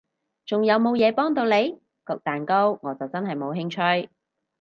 [0.47, 1.79] 仲有無嘢幫到你？
[2.05, 4.09] 焗蛋糕我就真係冇興趣